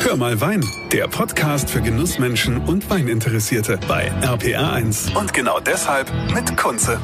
[0.00, 5.16] Hör mal Wein, der Podcast für Genussmenschen und Weininteressierte bei RPR1.
[5.18, 7.00] Und genau deshalb mit Kunze.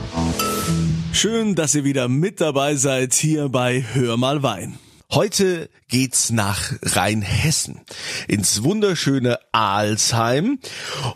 [1.12, 4.78] Schön, dass ihr wieder mit dabei seid hier bei Hör mal Wein.
[5.12, 7.80] Heute geht's nach Rheinhessen
[8.26, 10.58] ins wunderschöne Alsheim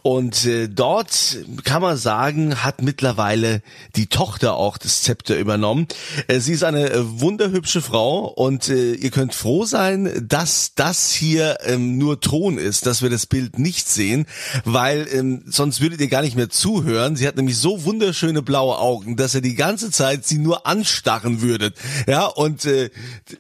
[0.03, 3.63] und äh, dort kann man sagen, hat mittlerweile
[3.97, 5.89] die Tochter auch das Zepter übernommen.
[6.29, 11.11] Äh, sie ist eine äh, wunderhübsche Frau und äh, ihr könnt froh sein, dass das
[11.11, 14.27] hier ähm, nur Ton ist, dass wir das Bild nicht sehen,
[14.65, 17.17] weil ähm, sonst würdet ihr gar nicht mehr zuhören.
[17.17, 21.43] Sie hat nämlich so wunderschöne blaue Augen, dass ihr die ganze Zeit sie nur anstarren
[21.43, 21.75] würdet.
[22.07, 22.91] Ja, und äh,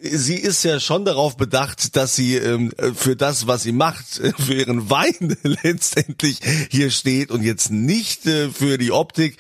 [0.02, 4.54] sie ist ja schon darauf bedacht, dass sie ähm, für das, was sie macht, für
[4.54, 9.36] ihren Wein letztendlich hier steht und jetzt nicht äh, für die Optik.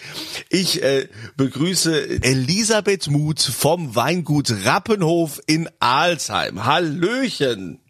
[0.48, 6.64] Ich äh, begrüße Elisabeth Muth vom Weingut Rappenhof in Alsheim.
[6.64, 7.80] Hallöchen!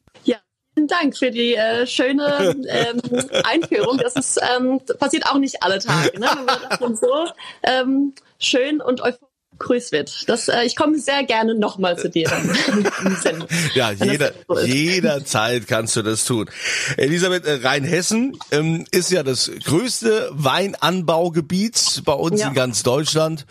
[0.79, 3.03] Vielen Dank für die äh, schöne ähm,
[3.45, 3.99] Einführung.
[3.99, 6.29] Das ist ähm, passiert auch nicht alle Tage, ne?
[6.71, 7.27] wenn man so
[7.65, 9.28] ähm, schön und euphorisch
[9.59, 10.29] Grüß wird.
[10.29, 12.31] Das, äh, ich komme sehr gerne nochmal zu dir.
[13.75, 16.49] Ja, jeder, so jederzeit kannst du das tun.
[16.97, 22.49] Elisabeth, äh, Rheinhessen ähm, ist ja das größte Weinanbaugebiet bei uns ja.
[22.49, 23.47] in ganz Deutschland.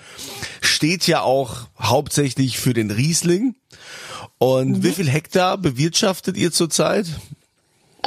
[0.61, 3.55] Steht ja auch hauptsächlich für den Riesling.
[4.37, 4.83] Und mhm.
[4.83, 7.07] wie viel Hektar bewirtschaftet ihr zurzeit?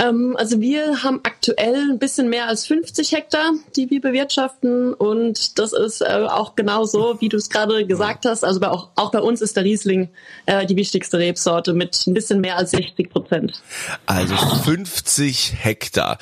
[0.00, 5.58] Ähm, also wir haben aktuell ein bisschen mehr als 50 Hektar, die wir bewirtschaften und
[5.58, 8.44] das ist äh, auch genau so, wie du es gerade gesagt hast.
[8.44, 10.08] Also bei, auch, auch bei uns ist der Riesling
[10.46, 13.62] äh, die wichtigste Rebsorte mit ein bisschen mehr als 60 Prozent.
[14.06, 16.18] Also 50 Hektar.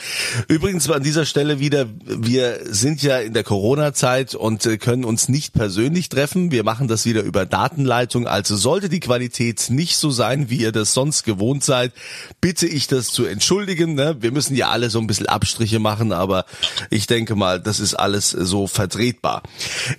[0.48, 5.28] Übrigens an dieser Stelle wieder, wir sind ja in der Corona-Zeit und äh, können uns
[5.28, 6.50] nicht persönlich treffen.
[6.50, 8.26] Wir machen das wieder über Datenleitung.
[8.26, 11.92] Also sollte die Qualität nicht so sein, wie ihr das sonst gewohnt seid,
[12.40, 13.94] bitte ich das zu entschuldigen entschuldigen.
[13.94, 14.16] Ne?
[14.20, 16.44] Wir müssen ja alle so ein bisschen Abstriche machen, aber
[16.90, 19.42] ich denke mal, das ist alles so vertretbar.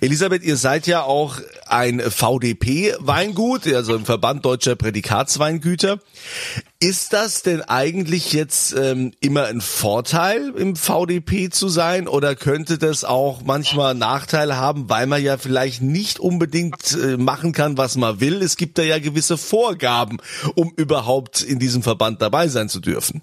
[0.00, 6.00] Elisabeth, ihr seid ja auch ein VDP-Weingut, also im Verband Deutscher Prädikatsweingüter.
[6.82, 12.78] Ist das denn eigentlich jetzt ähm, immer ein Vorteil, im VDP zu sein oder könnte
[12.78, 17.96] das auch manchmal Nachteile haben, weil man ja vielleicht nicht unbedingt äh, machen kann, was
[17.96, 18.42] man will?
[18.42, 20.18] Es gibt da ja gewisse Vorgaben,
[20.54, 23.20] um überhaupt in diesem Verband dabei sein zu dürfen.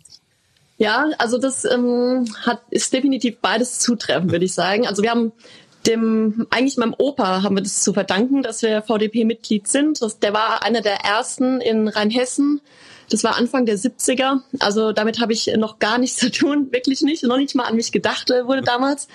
[0.77, 4.87] Ja, also das ähm, hat ist definitiv beides zutreffen, würde ich sagen.
[4.87, 5.31] Also wir haben
[5.87, 10.01] dem eigentlich meinem Opa haben wir das zu verdanken, dass wir VDP-Mitglied sind.
[10.01, 12.61] Das, der war einer der ersten in Rheinhessen.
[13.09, 14.41] Das war Anfang der 70er.
[14.59, 17.23] Also damit habe ich noch gar nichts zu tun, wirklich nicht.
[17.23, 19.07] Noch nicht mal an mich gedacht wurde damals.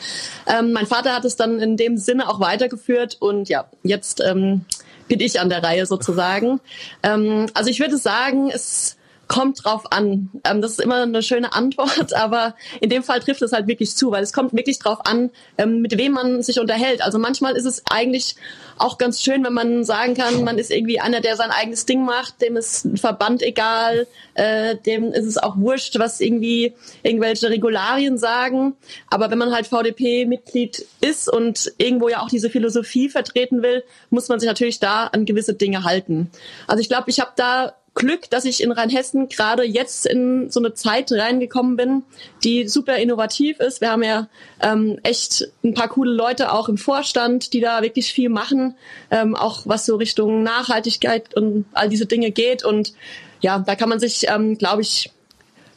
[0.47, 4.65] Ähm, mein Vater hat es dann in dem Sinne auch weitergeführt und ja, jetzt ähm,
[5.09, 6.61] bin ich an der Reihe sozusagen.
[7.03, 8.97] Ähm, also ich würde sagen, es
[9.33, 10.29] kommt drauf an.
[10.45, 13.97] Ähm, das ist immer eine schöne Antwort, aber in dem Fall trifft es halt wirklich
[13.97, 17.01] zu, weil es kommt wirklich drauf an, ähm, mit wem man sich unterhält.
[17.01, 18.37] Also manchmal ist es eigentlich
[18.77, 22.05] auch ganz schön, wenn man sagen kann, man ist irgendwie einer, der sein eigenes Ding
[22.05, 27.49] macht, dem ist ein Verband egal, äh, dem ist es auch wurscht, was irgendwie irgendwelche
[27.49, 28.75] Regularien sagen.
[29.09, 34.29] Aber wenn man halt VDP-Mitglied ist und irgendwo ja auch diese Philosophie vertreten will, muss
[34.29, 36.31] man sich natürlich da an gewisse Dinge halten.
[36.67, 40.61] Also ich glaube, ich habe da Glück, dass ich in Rheinhessen gerade jetzt in so
[40.61, 42.03] eine Zeit reingekommen bin,
[42.43, 43.81] die super innovativ ist.
[43.81, 44.29] Wir haben ja
[44.61, 48.77] ähm, echt ein paar coole Leute auch im Vorstand, die da wirklich viel machen,
[49.11, 52.65] ähm, auch was so Richtung Nachhaltigkeit und all diese Dinge geht.
[52.65, 52.95] Und
[53.41, 55.11] ja, da kann man sich, ähm, glaube ich,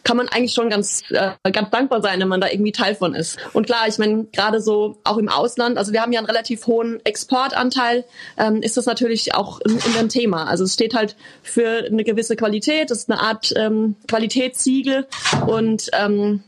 [0.05, 3.15] kann man eigentlich schon ganz, äh, ganz dankbar sein, wenn man da irgendwie Teil von
[3.15, 3.37] ist.
[3.51, 6.67] Und klar, ich meine, gerade so auch im Ausland, also wir haben ja einen relativ
[6.67, 8.05] hohen Exportanteil,
[8.37, 10.45] ähm, ist das natürlich auch immer ein Thema.
[10.45, 15.07] Also es steht halt für eine gewisse Qualität, ist eine Art ähm, Qualitätssiegel
[15.47, 16.43] und ähm,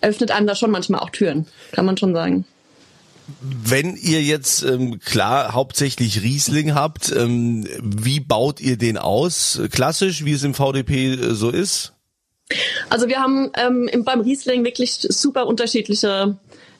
[0.00, 2.44] öffnet einem da schon manchmal auch Türen, kann man schon sagen.
[3.40, 9.60] Wenn ihr jetzt ähm, klar hauptsächlich Riesling habt, ähm, wie baut ihr den aus?
[9.70, 11.92] Klassisch, wie es im VDP äh, so ist?
[12.88, 16.36] Also wir haben ähm, beim Riesling wirklich super unterschiedliche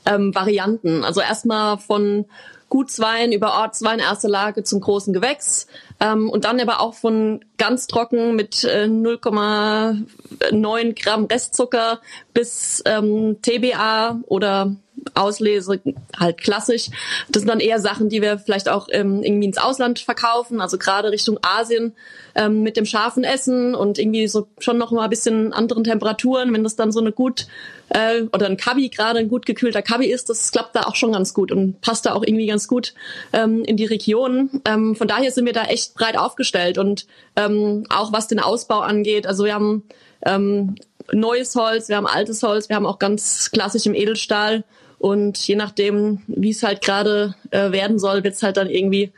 [0.06, 1.04] ähm, Varianten.
[1.04, 2.26] Also erstmal von
[2.68, 5.66] Gutswein über Ortswein erste Lage zum großen Gewächs
[6.00, 12.00] ähm, und dann aber auch von ganz trocken mit äh, 0,9 Gramm Restzucker
[12.34, 14.76] bis ähm, TBA oder
[15.14, 15.80] Auslese,
[16.18, 16.90] halt klassisch.
[17.28, 20.78] Das sind dann eher Sachen, die wir vielleicht auch ähm, irgendwie ins Ausland verkaufen, also
[20.78, 21.94] gerade Richtung Asien
[22.34, 26.52] ähm, mit dem scharfen Essen und irgendwie so schon noch mal ein bisschen anderen Temperaturen.
[26.52, 27.46] Wenn das dann so eine gut
[27.88, 31.12] äh, oder ein Kabi gerade ein gut gekühlter Kabi ist, das klappt da auch schon
[31.12, 32.94] ganz gut und passt da auch irgendwie ganz gut
[33.32, 34.62] ähm, in die Region.
[34.64, 37.06] Ähm, von daher sind wir da echt breit aufgestellt und
[37.36, 39.26] ähm, auch was den Ausbau angeht.
[39.26, 39.84] Also wir haben
[40.24, 40.76] ähm,
[41.12, 44.64] neues Holz, wir haben altes Holz, wir haben auch ganz klassisch im Edelstahl.
[44.98, 49.12] Und je nachdem, wie es halt gerade äh, werden soll, wird es halt dann irgendwie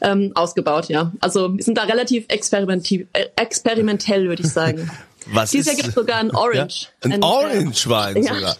[0.00, 1.12] ähm, ausgebaut, ja.
[1.20, 4.90] Also wir sind da relativ experimentell, äh, experimentell würde ich sagen.
[5.32, 6.82] Was Dieses ist, Jahr gibt es sogar ein Orange.
[6.82, 6.88] Ja?
[7.02, 8.34] Ein, ein Orange-Wein ja.
[8.34, 8.56] sogar.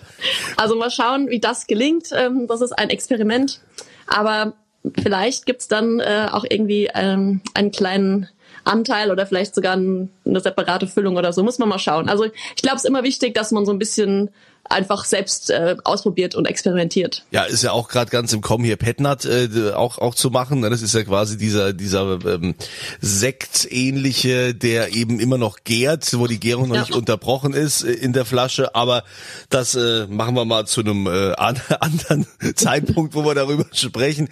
[0.57, 2.09] Also mal schauen, wie das gelingt.
[2.13, 3.61] Ähm, das ist ein Experiment.
[4.09, 4.55] Aber
[5.01, 8.29] vielleicht gibt's dann äh, auch irgendwie ähm, einen kleinen
[8.65, 11.45] Anteil oder vielleicht sogar ein, eine separate Füllung oder so.
[11.45, 12.09] Muss man mal schauen.
[12.09, 14.31] Also ich glaube, es ist immer wichtig, dass man so ein bisschen
[14.71, 17.25] einfach selbst äh, ausprobiert und experimentiert.
[17.31, 20.61] Ja, ist ja auch gerade ganz im Kommen hier Petnat äh, auch auch zu machen.
[20.61, 20.71] Ne?
[20.71, 22.55] Das ist ja quasi dieser dieser ähm,
[23.01, 26.81] Sekt ähnliche, der eben immer noch gärt, wo die Gärung noch ja.
[26.83, 28.75] nicht unterbrochen ist äh, in der Flasche.
[28.75, 29.05] Aber
[29.51, 31.33] das äh, machen wir mal zu einem äh,
[31.81, 34.29] anderen Zeitpunkt, wo wir darüber sprechen.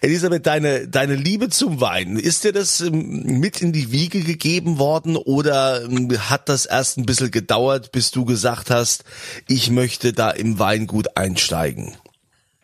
[0.00, 4.78] Elisabeth, deine deine Liebe zum Wein, ist dir das ähm, mit in die Wiege gegeben
[4.78, 9.04] worden oder ähm, hat das erst ein bisschen gedauert, bis du gesagt hast,
[9.48, 11.96] ich ich möchte da im Weingut einsteigen?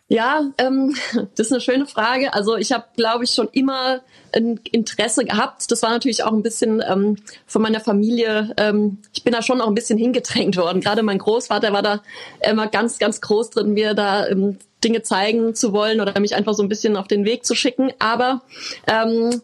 [0.09, 0.95] Ja, ähm,
[1.35, 2.33] das ist eine schöne Frage.
[2.33, 4.01] Also ich habe, glaube ich, schon immer
[4.35, 5.71] ein Interesse gehabt.
[5.71, 7.15] Das war natürlich auch ein bisschen ähm,
[7.47, 8.53] von meiner Familie.
[8.57, 10.81] Ähm, ich bin da schon auch ein bisschen hingedrängt worden.
[10.81, 12.01] Gerade mein Großvater war da
[12.41, 16.53] immer ganz, ganz groß drin, mir da ähm, Dinge zeigen zu wollen oder mich einfach
[16.53, 17.93] so ein bisschen auf den Weg zu schicken.
[17.99, 18.41] Aber
[18.87, 19.41] ähm,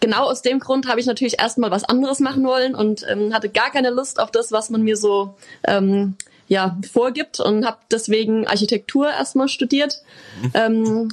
[0.00, 3.48] genau aus dem Grund habe ich natürlich erstmal was anderes machen wollen und ähm, hatte
[3.48, 6.16] gar keine Lust auf das, was man mir so ähm,
[6.48, 10.02] ja, vorgibt und habe deswegen Architektur erstmal studiert.
[10.42, 10.50] Mhm.
[10.54, 11.08] Ähm,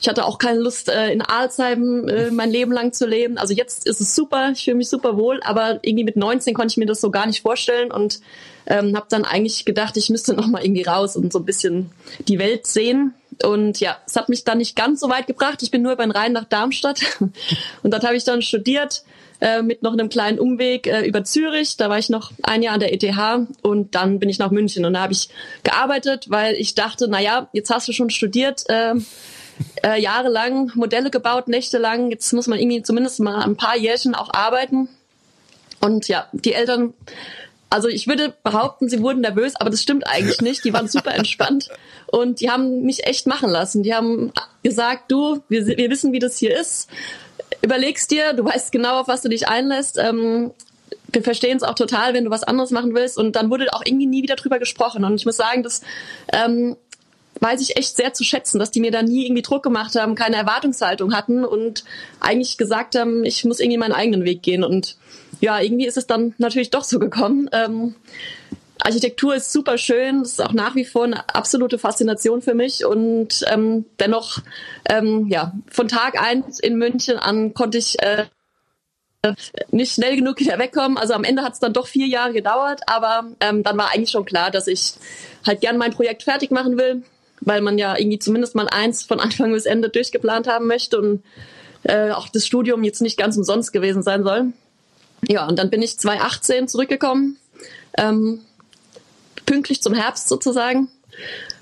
[0.00, 3.38] ich hatte auch keine Lust, äh, in Alzheim äh, mein Leben lang zu leben.
[3.38, 6.72] Also jetzt ist es super, ich fühle mich super wohl, aber irgendwie mit 19 konnte
[6.72, 8.20] ich mir das so gar nicht vorstellen und
[8.66, 11.90] ähm, habe dann eigentlich gedacht, ich müsste noch mal irgendwie raus und so ein bisschen
[12.28, 13.14] die Welt sehen.
[13.42, 15.62] Und ja, es hat mich dann nicht ganz so weit gebracht.
[15.62, 17.00] Ich bin nur über den Rhein nach Darmstadt
[17.82, 19.04] und dort habe ich dann studiert
[19.40, 21.76] äh, mit noch einem kleinen Umweg äh, über Zürich.
[21.76, 24.84] Da war ich noch ein Jahr an der ETH und dann bin ich nach München
[24.84, 25.28] und da habe ich
[25.62, 28.94] gearbeitet, weil ich dachte, na ja, jetzt hast du schon studiert, äh,
[29.82, 32.10] äh, jahrelang Modelle gebaut, nächtelang.
[32.10, 34.88] Jetzt muss man irgendwie zumindest mal ein paar Jährchen auch arbeiten.
[35.80, 36.94] Und ja, die Eltern
[37.74, 40.64] also ich würde behaupten, sie wurden nervös, aber das stimmt eigentlich nicht.
[40.64, 41.70] Die waren super entspannt
[42.06, 43.82] und die haben mich echt machen lassen.
[43.82, 44.32] Die haben
[44.62, 46.88] gesagt, du, wir, wir wissen, wie das hier ist
[47.62, 49.98] überlegst dir, du weißt genau, auf was du dich einlässt.
[49.98, 50.52] Ähm,
[51.12, 53.18] wir verstehen es auch total, wenn du was anderes machen willst.
[53.18, 55.04] Und dann wurde auch irgendwie nie wieder drüber gesprochen.
[55.04, 55.82] Und ich muss sagen, das
[56.32, 56.76] ähm,
[57.40, 60.14] weiß ich echt sehr zu schätzen, dass die mir da nie irgendwie Druck gemacht haben,
[60.14, 61.84] keine Erwartungshaltung hatten und
[62.20, 64.64] eigentlich gesagt haben, ich muss irgendwie meinen eigenen Weg gehen.
[64.64, 64.96] Und
[65.44, 67.50] ja, irgendwie ist es dann natürlich doch so gekommen.
[67.52, 67.94] Ähm,
[68.78, 73.44] Architektur ist super schön, ist auch nach wie vor eine absolute Faszination für mich und
[73.52, 74.38] ähm, dennoch,
[74.88, 78.24] ähm, ja, von Tag eins in München an konnte ich äh,
[79.70, 80.96] nicht schnell genug wieder wegkommen.
[80.96, 84.10] Also am Ende hat es dann doch vier Jahre gedauert, aber ähm, dann war eigentlich
[84.10, 84.94] schon klar, dass ich
[85.46, 87.02] halt gern mein Projekt fertig machen will,
[87.40, 91.22] weil man ja irgendwie zumindest mal eins von Anfang bis Ende durchgeplant haben möchte und
[91.82, 94.54] äh, auch das Studium jetzt nicht ganz umsonst gewesen sein soll.
[95.28, 97.38] Ja, und dann bin ich 2018 zurückgekommen.
[97.96, 98.40] Ähm,
[99.46, 100.88] pünktlich zum Herbst sozusagen.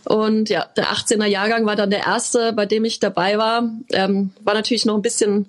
[0.05, 3.71] Und ja, der 18er Jahrgang war dann der erste, bei dem ich dabei war.
[3.91, 5.47] Ähm, war natürlich noch ein bisschen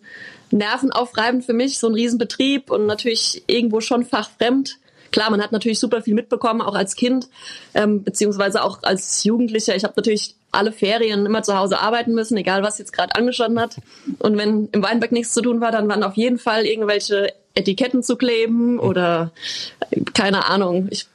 [0.51, 4.77] nervenaufreibend für mich, so ein Riesenbetrieb und natürlich irgendwo schon fachfremd.
[5.11, 7.27] Klar, man hat natürlich super viel mitbekommen, auch als Kind,
[7.73, 9.75] ähm, beziehungsweise auch als Jugendlicher.
[9.75, 13.59] Ich habe natürlich alle Ferien immer zu Hause arbeiten müssen, egal was jetzt gerade angestanden
[13.59, 13.77] hat.
[14.19, 18.01] Und wenn im Weinberg nichts zu tun war, dann waren auf jeden Fall irgendwelche Etiketten
[18.01, 19.31] zu kleben oder
[20.13, 20.87] keine Ahnung.
[20.89, 21.07] Ich,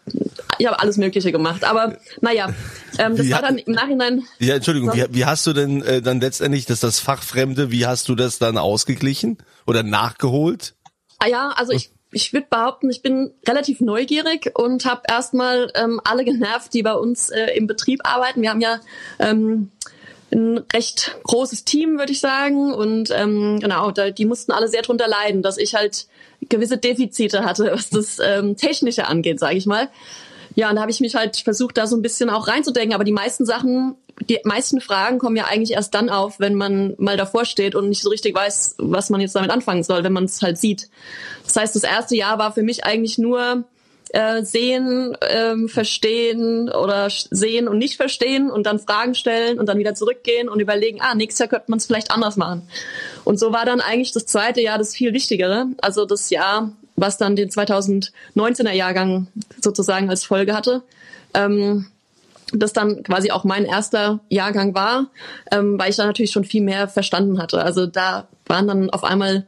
[0.59, 1.65] ich habe alles Mögliche gemacht.
[1.65, 2.55] Aber naja,
[2.99, 4.23] ähm, das wie war dann im Nachhinein.
[4.39, 8.09] Ja, Entschuldigung, wie, wie hast du denn äh, dann letztendlich das, das Fachfremde, wie hast
[8.09, 10.75] du das dann ausgeglichen oder nachgeholt?
[11.19, 16.01] Ah ja, also ich ich würde behaupten, ich bin relativ neugierig und habe erstmal ähm,
[16.05, 18.41] alle genervt, die bei uns äh, im Betrieb arbeiten.
[18.41, 18.81] Wir haben ja
[19.19, 19.71] ähm,
[20.31, 22.73] ein recht großes Team, würde ich sagen.
[22.73, 26.07] Und ähm, genau, da, die mussten alle sehr drunter leiden, dass ich halt
[26.49, 29.89] gewisse Defizite hatte, was das ähm, Technische angeht, sage ich mal.
[30.55, 32.95] Ja, und da habe ich mich halt versucht, da so ein bisschen auch reinzudenken.
[32.95, 33.95] Aber die meisten Sachen,
[34.29, 37.89] die meisten Fragen kommen ja eigentlich erst dann auf, wenn man mal davor steht und
[37.89, 40.91] nicht so richtig weiß, was man jetzt damit anfangen soll, wenn man es halt sieht.
[41.45, 43.65] Das heißt, das erste Jahr war für mich eigentlich nur
[44.15, 49.79] äh, sehen, ähm, verstehen oder sehen und nicht verstehen und dann Fragen stellen und dann
[49.79, 52.63] wieder zurückgehen und überlegen, ah, nächstes Jahr könnte man es vielleicht anders machen.
[53.25, 57.19] Und so war dann eigentlich das zweite Jahr das viel wichtigere, also das Jahr, was
[57.19, 59.29] dann den 2019er Jahrgang
[59.61, 60.83] sozusagen als Folge hatte.
[61.35, 61.87] Ähm,
[62.53, 65.09] das dann quasi auch mein erster Jahrgang war,
[65.53, 67.63] ähm, weil ich da natürlich schon viel mehr verstanden hatte.
[67.63, 69.47] Also da waren dann auf einmal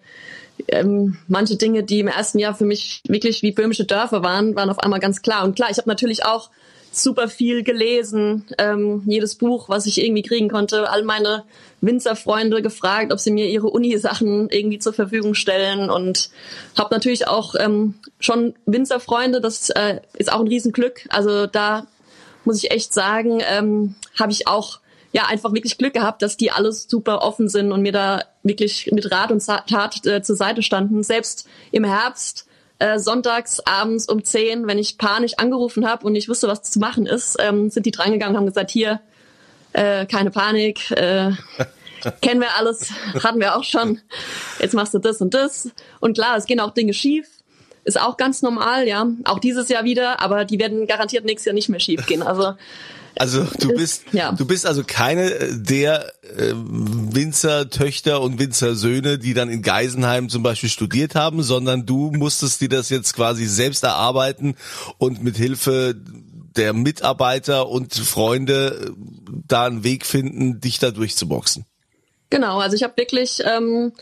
[0.69, 4.71] ähm, manche Dinge, die im ersten Jahr für mich wirklich wie böhmische Dörfer waren, waren
[4.71, 5.45] auf einmal ganz klar.
[5.45, 6.51] Und klar, ich habe natürlich auch
[6.93, 11.45] super viel gelesen, ähm, jedes Buch, was ich irgendwie kriegen konnte, all meine
[11.81, 16.31] Winzerfreunde gefragt, ob sie mir ihre Uni-Sachen irgendwie zur Verfügung stellen und
[16.77, 21.07] habe natürlich auch ähm, schon Winzerfreunde, das äh, ist auch ein Riesenglück.
[21.11, 21.87] Also da
[22.45, 24.80] muss ich echt sagen, ähm, habe ich auch
[25.13, 28.91] ja einfach wirklich Glück gehabt, dass die alles super offen sind und mir da wirklich
[28.93, 31.03] mit Rat und Tat äh, zur Seite standen.
[31.03, 32.47] Selbst im Herbst,
[32.79, 36.79] äh, sonntags abends um zehn, wenn ich panisch angerufen habe und ich wusste, was zu
[36.79, 39.01] machen ist, ähm, sind die drangegangen und haben gesagt, hier,
[39.73, 41.33] äh, keine Panik, äh,
[42.23, 42.91] kennen wir alles,
[43.23, 44.01] hatten wir auch schon,
[44.61, 45.71] jetzt machst du das und das.
[46.01, 47.29] Und klar, es gehen auch Dinge schief,
[47.85, 51.55] ist auch ganz normal, ja, auch dieses Jahr wieder, aber die werden garantiert nächstes Jahr
[51.55, 52.23] nicht mehr schief gehen.
[52.23, 52.55] Also
[53.17, 54.33] also du bist, ja.
[54.33, 60.69] du bist also keine der äh, Winzertöchter und Winzersöhne, die dann in Geisenheim zum Beispiel
[60.69, 64.55] studiert haben, sondern du musstest dir das jetzt quasi selbst erarbeiten
[64.99, 65.95] und mit Hilfe
[66.57, 71.65] der Mitarbeiter und Freunde äh, da einen Weg finden, dich da durchzuboxen.
[72.31, 73.93] Genau, also ich habe wirklich ähm,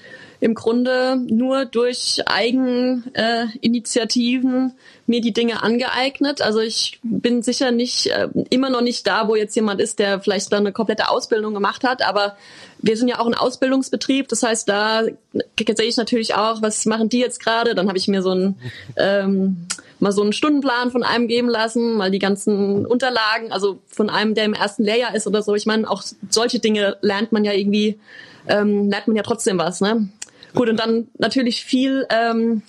[0.40, 4.73] im Grunde nur durch Eigeninitiativen äh,
[5.06, 6.42] mir die Dinge angeeignet.
[6.42, 10.20] Also ich bin sicher nicht äh, immer noch nicht da, wo jetzt jemand ist, der
[10.20, 12.37] vielleicht dann eine komplette Ausbildung gemacht hat, aber
[12.80, 17.08] wir sind ja auch ein Ausbildungsbetrieb, das heißt, da sehe ich natürlich auch, was machen
[17.08, 17.75] die jetzt gerade.
[17.75, 18.54] Dann habe ich mir so ein
[18.97, 19.66] ähm,
[20.00, 24.34] mal so einen Stundenplan von einem geben lassen, mal die ganzen Unterlagen, also von einem,
[24.34, 25.54] der im ersten Lehrjahr ist oder so.
[25.54, 27.98] Ich meine, auch solche Dinge lernt man ja irgendwie,
[28.46, 29.80] ähm, lernt man ja trotzdem was.
[29.80, 30.08] Ne?
[30.54, 32.62] Gut, und dann natürlich viel ähm,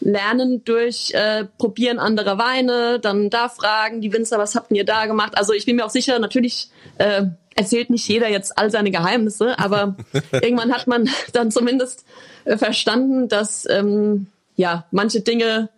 [0.00, 5.06] lernen durch äh, Probieren anderer Weine, dann da fragen, die Winzer, was habt ihr da
[5.06, 5.36] gemacht?
[5.36, 7.24] Also ich bin mir auch sicher, natürlich äh,
[7.54, 9.96] erzählt nicht jeder jetzt all seine Geheimnisse, aber
[10.32, 12.04] irgendwann hat man dann zumindest
[12.44, 15.70] äh, verstanden, dass ähm, ja manche Dinge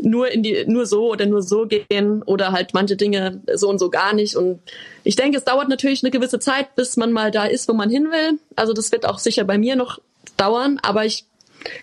[0.00, 3.78] nur in die nur so oder nur so gehen oder halt manche Dinge so und
[3.78, 4.60] so gar nicht und
[5.04, 7.90] ich denke es dauert natürlich eine gewisse Zeit bis man mal da ist wo man
[7.90, 9.98] hin will also das wird auch sicher bei mir noch
[10.38, 11.24] dauern, aber ich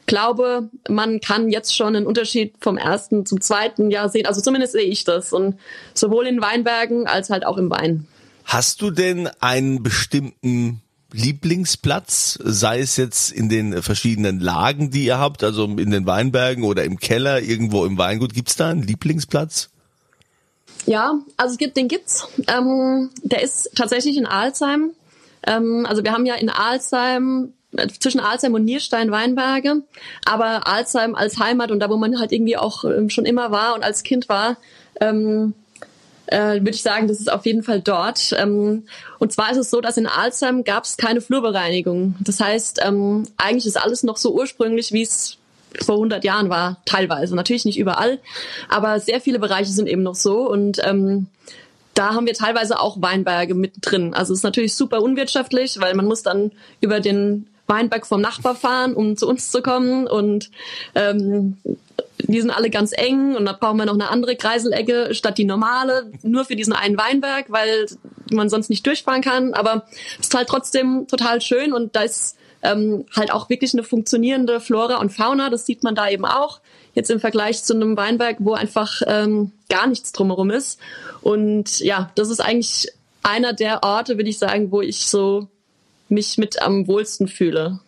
[0.06, 4.26] glaube, man kann jetzt schon einen Unterschied vom ersten zum zweiten Jahr sehen.
[4.26, 5.34] Also zumindest sehe ich das.
[5.34, 5.60] Und
[5.94, 8.08] sowohl in Weinbergen als halt auch im Wein.
[8.46, 10.82] Hast du denn einen bestimmten
[11.16, 16.64] Lieblingsplatz, sei es jetzt in den verschiedenen Lagen, die ihr habt, also in den Weinbergen
[16.64, 19.70] oder im Keller, irgendwo im Weingut, gibt's da einen Lieblingsplatz?
[20.86, 22.28] Ja, also es gibt, den gibt's.
[22.48, 24.92] Ähm, der ist tatsächlich in Alzheim.
[25.48, 27.54] Ähm, also wir haben ja in Alzheim
[28.00, 29.84] zwischen Alzheim und Nierstein Weinberge,
[30.26, 33.76] aber Alzheim als Heimat und da, wo man halt irgendwie auch ähm, schon immer war
[33.76, 34.58] und als Kind war,
[35.02, 35.54] ähm,
[36.28, 38.34] äh, würde ich sagen, das ist auf jeden Fall dort.
[38.38, 38.84] Ähm,
[39.20, 42.16] und zwar ist es so, dass in Alzheim gab es keine Flurbereinigung.
[42.20, 45.38] Das heißt, ähm, eigentlich ist alles noch so ursprünglich, wie es
[45.84, 47.36] vor 100 Jahren war, teilweise.
[47.36, 48.20] Natürlich nicht überall,
[48.70, 51.28] aber sehr viele Bereiche sind eben noch so und ähm,
[51.94, 54.14] da haben wir teilweise auch Weinberge mittendrin.
[54.14, 56.52] Also es ist natürlich super unwirtschaftlich, weil man muss dann
[56.82, 60.08] über den Weinberg vom Nachbar fahren, um zu uns zu kommen.
[60.08, 60.52] Und
[60.94, 61.58] ähm,
[62.20, 65.46] die sind alle ganz eng und da brauchen wir noch eine andere Kreiselecke statt die
[65.46, 67.88] normale, nur für diesen einen Weinberg, weil
[68.32, 69.54] man sonst nicht durchfahren kann.
[69.54, 69.86] Aber
[70.20, 74.60] es ist halt trotzdem total schön und da ist ähm, halt auch wirklich eine funktionierende
[74.60, 75.50] Flora und Fauna.
[75.50, 76.60] Das sieht man da eben auch.
[76.94, 80.80] Jetzt im Vergleich zu einem Weinberg, wo einfach ähm, gar nichts drumherum ist.
[81.22, 82.88] Und ja, das ist eigentlich
[83.22, 85.48] einer der Orte, würde ich sagen, wo ich so
[86.10, 87.80] mich mit am wohlsten fühle.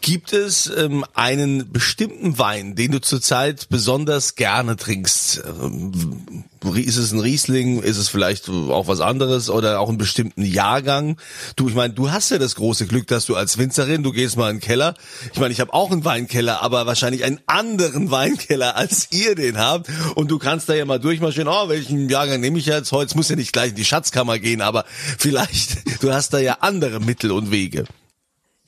[0.00, 5.42] Gibt es ähm, einen bestimmten Wein, den du zurzeit besonders gerne trinkst?
[5.46, 7.82] Ähm, ist es ein Riesling?
[7.82, 11.18] Ist es vielleicht auch was anderes oder auch einen bestimmten Jahrgang?
[11.56, 14.38] Du, ich meine, du hast ja das große Glück, dass du als Winzerin, du gehst
[14.38, 14.94] mal in den Keller.
[15.34, 19.58] Ich meine, ich habe auch einen Weinkeller, aber wahrscheinlich einen anderen Weinkeller, als ihr den
[19.58, 19.90] habt.
[20.14, 23.16] Und du kannst da ja mal durchmarschieren, oh, welchen Jahrgang nehme ich jetzt heute?
[23.16, 24.86] Muss ja nicht gleich in die Schatzkammer gehen, aber
[25.18, 27.84] vielleicht, du hast da ja andere Mittel und Wege.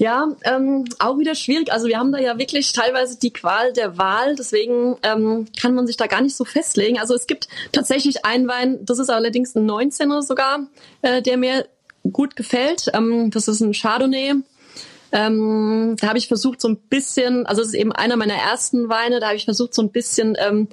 [0.02, 1.70] Ja, ähm, auch wieder schwierig.
[1.72, 5.86] Also wir haben da ja wirklich teilweise die Qual der Wahl, deswegen ähm, kann man
[5.86, 6.98] sich da gar nicht so festlegen.
[6.98, 10.66] Also es gibt tatsächlich einen Wein, das ist allerdings ein 19er sogar,
[11.02, 11.68] äh, der mir
[12.02, 12.90] gut gefällt.
[12.94, 14.34] Ähm, das ist ein Chardonnay.
[15.12, 18.88] Ähm, da habe ich versucht so ein bisschen, also es ist eben einer meiner ersten
[18.88, 20.66] Weine, da habe ich versucht so ein bisschen ähm,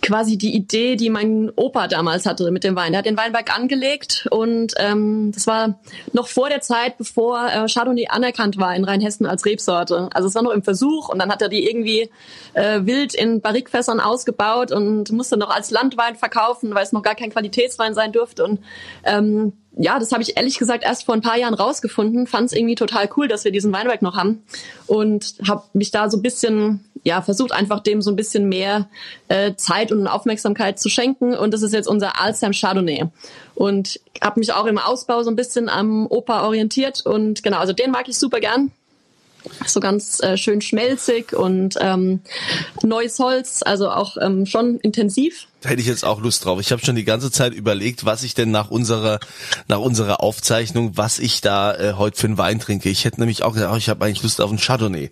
[0.00, 2.94] quasi die Idee, die mein Opa damals hatte mit dem Wein.
[2.94, 5.80] Er hat den Weinberg angelegt und ähm, das war
[6.12, 10.08] noch vor der Zeit, bevor äh, Chardonnay anerkannt war in Rheinhessen als Rebsorte.
[10.14, 12.10] Also es war noch im Versuch und dann hat er die irgendwie
[12.54, 17.14] äh, wild in Barrikfässern ausgebaut und musste noch als Landwein verkaufen, weil es noch gar
[17.14, 18.44] kein Qualitätswein sein durfte.
[18.44, 18.60] Und
[19.04, 22.52] ähm, ja, das habe ich ehrlich gesagt erst vor ein paar Jahren rausgefunden, fand es
[22.52, 24.42] irgendwie total cool, dass wir diesen Weinberg noch haben
[24.86, 28.88] und habe mich da so bisschen, ja, versucht einfach dem so ein bisschen mehr
[29.28, 31.34] äh, Zeit und Aufmerksamkeit zu schenken.
[31.34, 33.04] Und das ist jetzt unser Alzheimer Chardonnay.
[33.54, 37.04] Und habe mich auch im Ausbau so ein bisschen am Opa orientiert.
[37.04, 38.70] Und genau, also den mag ich super gern.
[39.66, 42.20] So ganz äh, schön schmelzig und ähm,
[42.82, 45.48] neues Holz, also auch ähm, schon intensiv.
[45.62, 46.60] Da hätte ich jetzt auch Lust drauf.
[46.60, 49.20] Ich habe schon die ganze Zeit überlegt, was ich denn nach unserer
[49.68, 52.88] nach unserer Aufzeichnung, was ich da äh, heute für einen Wein trinke.
[52.88, 55.10] Ich hätte nämlich auch gesagt, oh, ich habe eigentlich Lust auf einen Chardonnay.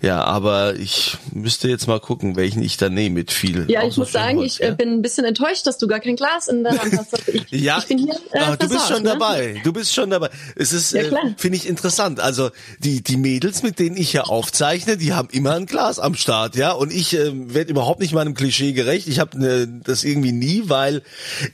[0.00, 3.68] Ja, aber ich müsste jetzt mal gucken, welchen ich da nehme mit viel.
[3.68, 4.74] Ja, ich muss sagen, ich äh, ja?
[4.74, 7.14] bin ein bisschen enttäuscht, dass du gar kein Glas in der Hand hast.
[7.14, 8.14] Also ich, ja, ich bin hier.
[8.30, 9.10] Äh, du bist schon ne?
[9.10, 9.60] dabei.
[9.64, 10.30] Du bist schon dabei.
[10.54, 12.20] Es ist, ja, äh, finde ich interessant.
[12.20, 16.14] Also die die Mädels, mit denen ich ja aufzeichne, die haben immer ein Glas am
[16.14, 16.70] Start, ja.
[16.70, 19.08] Und ich äh, werde überhaupt nicht meinem Klischee gerecht.
[19.08, 21.02] Ich habe eine das irgendwie nie, weil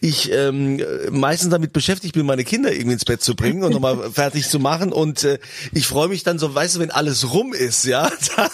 [0.00, 4.10] ich ähm, meistens damit beschäftigt bin, meine Kinder irgendwie ins Bett zu bringen und nochmal
[4.12, 4.92] fertig zu machen.
[4.92, 5.38] Und äh,
[5.72, 8.50] ich freue mich dann so, weißt du, wenn alles rum ist, ja, dann,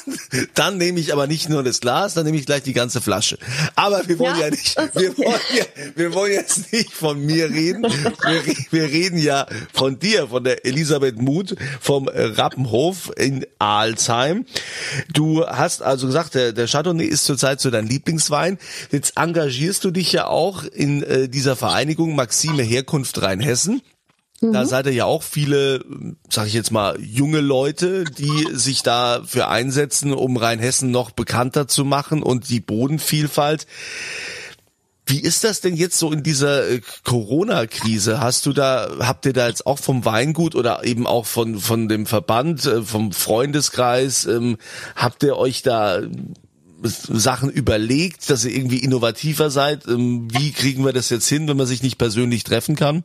[0.55, 3.39] dann nehme ich aber nicht nur das Glas, dann nehme ich gleich die ganze Flasche.
[3.75, 7.51] Aber wir wollen ja, ja nicht, wir wollen, ja, wir wollen jetzt nicht von mir
[7.51, 7.83] reden.
[7.83, 14.45] Wir, wir reden ja von dir, von der Elisabeth Muth vom Rappenhof in Alzheim.
[15.13, 18.59] Du hast also gesagt, der, der Chardonnay ist zurzeit so dein Lieblingswein.
[18.91, 23.83] Jetzt engagierst du dich ja auch in äh, dieser Vereinigung Maxime Herkunft Rheinhessen.
[24.41, 24.67] Da mhm.
[24.67, 25.85] seid ihr ja auch viele,
[26.31, 31.85] sag ich jetzt mal, junge Leute, die sich dafür einsetzen, um Rheinhessen noch bekannter zu
[31.85, 33.67] machen und die Bodenvielfalt.
[35.05, 38.21] Wie ist das denn jetzt so in dieser äh, Corona-Krise?
[38.21, 41.89] Hast du da, habt ihr da jetzt auch vom Weingut oder eben auch von, von
[41.89, 44.57] dem Verband, äh, vom Freundeskreis, ähm,
[44.97, 46.01] habt ihr euch da
[46.83, 49.87] Sachen überlegt, dass ihr irgendwie innovativer seid?
[49.87, 53.05] Ähm, wie kriegen wir das jetzt hin, wenn man sich nicht persönlich treffen kann?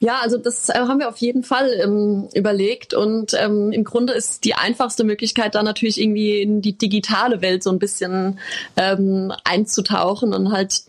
[0.00, 4.12] Ja, also das äh, haben wir auf jeden Fall ähm, überlegt und ähm, im Grunde
[4.12, 8.38] ist die einfachste Möglichkeit da natürlich irgendwie in die digitale Welt so ein bisschen
[8.76, 10.82] ähm, einzutauchen und halt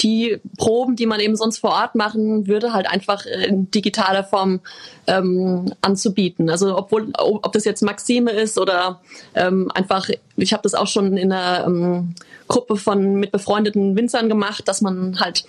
[0.00, 4.60] die Proben, die man eben sonst vor Ort machen würde, halt einfach in digitaler Form
[5.06, 6.48] ähm, anzubieten.
[6.48, 9.00] Also obwohl, ob das jetzt Maxime ist oder
[9.34, 12.14] ähm, einfach, ich habe das auch schon in einer ähm,
[12.48, 15.44] Gruppe von mit befreundeten Winzern gemacht, dass man halt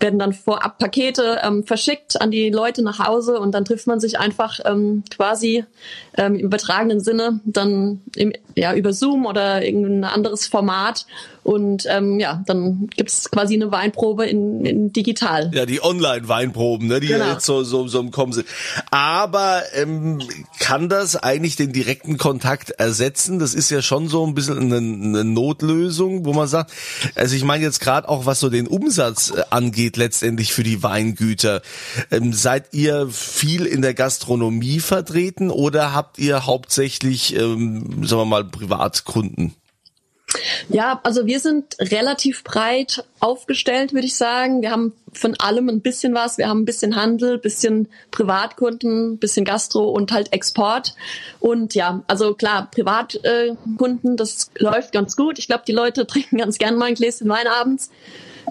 [0.00, 4.00] werden dann vorab Pakete ähm, verschickt an die Leute nach Hause und dann trifft man
[4.00, 5.64] sich einfach ähm, quasi
[6.16, 11.06] ähm, im übertragenen Sinne dann im, ja über Zoom oder irgendein anderes Format
[11.46, 15.52] und ähm, ja, dann gibt's quasi eine Weinprobe in, in digital.
[15.54, 17.30] Ja, die Online-Weinproben, ne, die genau.
[17.30, 18.48] jetzt so, so, so im Kommen sind.
[18.90, 20.20] Aber ähm,
[20.58, 23.38] kann das eigentlich den direkten Kontakt ersetzen?
[23.38, 26.72] Das ist ja schon so ein bisschen eine, eine Notlösung, wo man sagt,
[27.14, 30.82] also ich meine jetzt gerade auch, was so den Umsatz äh, angeht, letztendlich für die
[30.82, 31.62] Weingüter.
[32.10, 38.24] Ähm, seid ihr viel in der Gastronomie vertreten oder habt ihr hauptsächlich, ähm, sagen wir
[38.24, 39.54] mal, Privatkunden?
[40.68, 44.62] Ja, also wir sind relativ breit aufgestellt, würde ich sagen.
[44.62, 46.38] Wir haben von allem ein bisschen was.
[46.38, 50.94] Wir haben ein bisschen Handel, bisschen Privatkunden, bisschen Gastro und halt Export.
[51.40, 55.38] Und ja, also klar, Privatkunden, das läuft ganz gut.
[55.38, 57.90] Ich glaube, die Leute trinken ganz gern mal ein Gläschen Wein abends.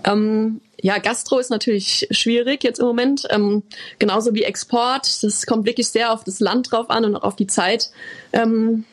[0.04, 3.64] Ähm, ja, Gastro ist natürlich schwierig jetzt im Moment, ähm,
[3.98, 5.24] genauso wie Export.
[5.24, 7.90] Das kommt wirklich sehr auf das Land drauf an und auch auf die Zeit.
[8.34, 8.86] Ähm,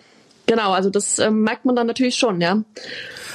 [0.46, 2.62] Genau, also das äh, merkt man dann natürlich schon, ja.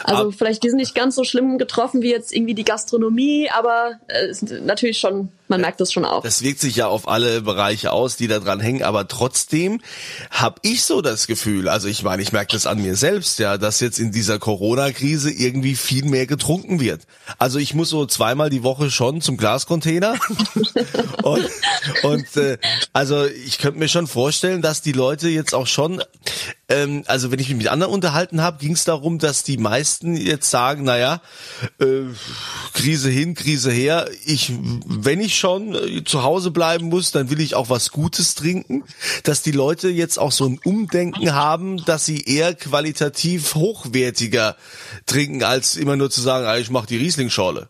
[0.03, 3.49] Also aber vielleicht die sind nicht ganz so schlimm getroffen wie jetzt irgendwie die Gastronomie,
[3.49, 6.23] aber äh, natürlich schon man merkt das schon auch.
[6.23, 9.81] Das wirkt sich ja auf alle Bereiche aus, die da dran hängen, aber trotzdem
[10.29, 13.57] habe ich so das Gefühl, also ich meine, ich merke das an mir selbst, ja,
[13.57, 17.01] dass jetzt in dieser Corona-Krise irgendwie viel mehr getrunken wird.
[17.37, 20.15] Also ich muss so zweimal die Woche schon zum Glascontainer
[21.23, 21.49] und,
[22.03, 22.57] und äh,
[22.91, 26.03] also ich könnte mir schon vorstellen, dass die Leute jetzt auch schon,
[26.69, 30.15] ähm, also wenn ich mich mit anderen unterhalten habe, ging es darum, dass die meisten
[30.15, 31.21] jetzt sagen, naja,
[31.79, 32.03] äh,
[32.73, 34.51] Krise hin, Krise her, ich,
[34.85, 38.83] wenn ich schon äh, zu Hause bleiben muss, dann will ich auch was Gutes trinken,
[39.23, 44.57] dass die Leute jetzt auch so ein Umdenken haben, dass sie eher qualitativ hochwertiger
[45.05, 47.69] trinken, als immer nur zu sagen, ah, ich mache die Riesling-Schorle.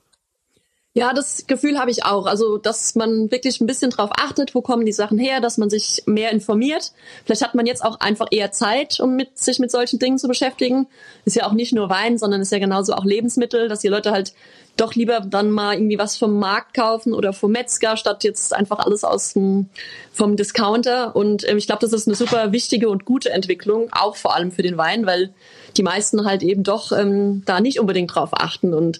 [0.97, 2.25] Ja, das Gefühl habe ich auch.
[2.25, 5.69] Also, dass man wirklich ein bisschen drauf achtet, wo kommen die Sachen her, dass man
[5.69, 6.91] sich mehr informiert.
[7.23, 10.27] Vielleicht hat man jetzt auch einfach eher Zeit, um mit, sich mit solchen Dingen zu
[10.27, 10.87] beschäftigen.
[11.23, 14.09] Ist ja auch nicht nur Wein, sondern ist ja genauso auch Lebensmittel, dass die Leute
[14.09, 14.33] halt
[14.75, 18.79] doch lieber dann mal irgendwie was vom Markt kaufen oder vom Metzger, statt jetzt einfach
[18.79, 19.69] alles aus dem,
[20.11, 21.15] vom Discounter.
[21.15, 24.51] Und ähm, ich glaube, das ist eine super wichtige und gute Entwicklung, auch vor allem
[24.51, 25.31] für den Wein, weil
[25.77, 28.73] die meisten halt eben doch ähm, da nicht unbedingt drauf achten.
[28.73, 28.99] Und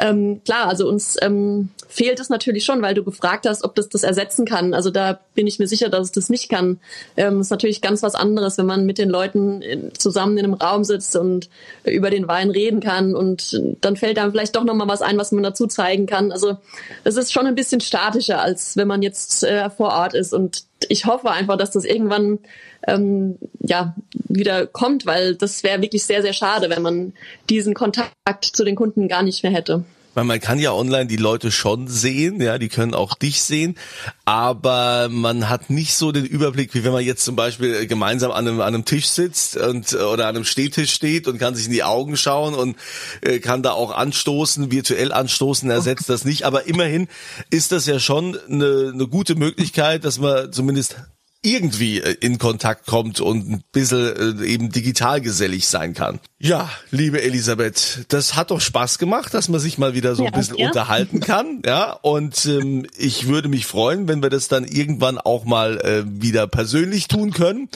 [0.00, 3.88] ähm, klar, also uns ähm, fehlt es natürlich schon, weil du gefragt hast, ob das
[3.88, 4.74] das ersetzen kann.
[4.74, 6.78] Also da bin ich mir sicher, dass es das nicht kann.
[7.16, 10.84] Ähm, ist natürlich ganz was anderes, wenn man mit den Leuten zusammen in einem Raum
[10.84, 11.48] sitzt und
[11.84, 15.18] über den Wein reden kann und dann fällt einem vielleicht doch noch mal was ein,
[15.18, 16.30] was man dazu zeigen kann.
[16.32, 16.58] Also
[17.04, 20.67] es ist schon ein bisschen statischer, als wenn man jetzt äh, vor Ort ist und
[20.88, 22.38] ich hoffe einfach, dass das irgendwann
[22.86, 27.12] ähm, ja wieder kommt, weil das wäre wirklich sehr, sehr schade, wenn man
[27.48, 29.84] diesen Kontakt zu den Kunden gar nicht mehr hätte.
[30.14, 33.76] Weil man kann ja online die Leute schon sehen, ja, die können auch dich sehen,
[34.24, 38.48] aber man hat nicht so den Überblick, wie wenn man jetzt zum Beispiel gemeinsam an
[38.48, 41.72] einem, an einem Tisch sitzt und oder an einem Stehtisch steht und kann sich in
[41.72, 42.76] die Augen schauen und
[43.20, 46.44] äh, kann da auch anstoßen, virtuell anstoßen, ersetzt das nicht.
[46.44, 47.08] Aber immerhin
[47.50, 50.96] ist das ja schon eine, eine gute Möglichkeit, dass man zumindest
[51.42, 56.18] irgendwie äh, in Kontakt kommt und ein bisschen äh, eben digital gesellig sein kann.
[56.40, 60.32] Ja, liebe Elisabeth, das hat doch Spaß gemacht, dass man sich mal wieder so ein
[60.32, 60.66] bisschen ja.
[60.66, 61.62] unterhalten kann.
[61.64, 66.02] Ja, und ähm, ich würde mich freuen, wenn wir das dann irgendwann auch mal äh,
[66.06, 67.68] wieder persönlich tun können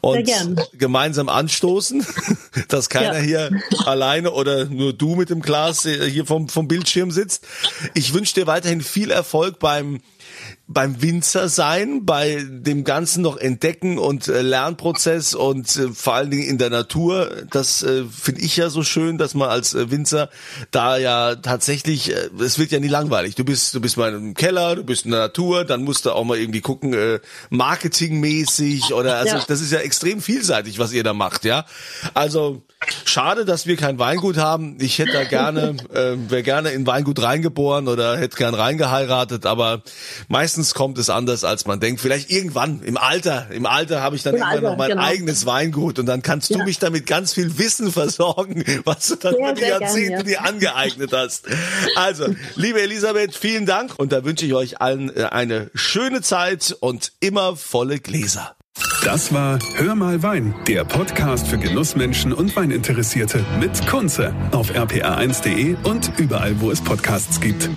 [0.00, 0.30] und
[0.72, 2.06] gemeinsam anstoßen,
[2.68, 3.50] dass keiner ja.
[3.50, 7.46] hier alleine oder nur du mit dem Glas äh, hier vom, vom Bildschirm sitzt.
[7.94, 10.00] Ich wünsche dir weiterhin viel Erfolg beim
[10.72, 16.30] beim Winzer sein, bei dem Ganzen noch entdecken und äh, Lernprozess und äh, vor allen
[16.30, 17.44] Dingen in der Natur.
[17.50, 20.30] Das äh, finde ich ja so schön, dass man als äh, Winzer
[20.70, 23.34] da ja tatsächlich, äh, es wird ja nie langweilig.
[23.34, 26.12] Du bist, du bist mal im Keller, du bist in der Natur, dann musst du
[26.12, 27.18] auch mal irgendwie gucken, äh,
[27.50, 29.44] marketingmäßig oder also ja.
[29.48, 31.66] das ist ja extrem vielseitig, was ihr da macht, ja.
[32.14, 32.62] Also
[33.04, 34.78] Schade, dass wir kein Weingut haben.
[34.80, 39.82] Ich hätte da gerne, äh, wäre gerne in Weingut reingeboren oder hätte gern reingeheiratet, aber
[40.28, 42.00] meistens kommt es anders, als man denkt.
[42.00, 45.02] Vielleicht irgendwann im Alter, im Alter habe ich dann Im irgendwann Alter, noch mein genau.
[45.02, 46.64] eigenes Weingut und dann kannst du ja.
[46.64, 50.22] mich damit ganz viel Wissen versorgen, was du dann über die Jahrzehnte ja.
[50.22, 51.46] dir angeeignet hast.
[51.96, 56.76] Also, liebe Elisabeth, vielen Dank und da wünsche ich euch allen äh, eine schöne Zeit
[56.80, 58.56] und immer volle Gläser.
[59.04, 65.76] Das war Hör mal Wein, der Podcast für Genussmenschen und Weininteressierte mit Kunze auf rpr1.de
[65.84, 67.70] und überall, wo es Podcasts gibt.